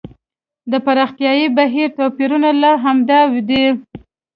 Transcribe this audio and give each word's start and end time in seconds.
د 0.71 0.73
پراختیايي 0.85 1.47
بهیر 1.57 1.89
توپیرونه 1.97 2.49
لامل 2.61 2.81
همدا 2.83 3.19
دی. 3.49 3.65